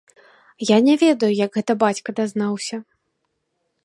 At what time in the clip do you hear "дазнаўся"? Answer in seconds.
2.21-2.77